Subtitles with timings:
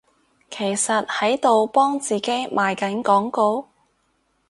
[0.49, 3.69] 其實喺度幫自己賣緊廣告？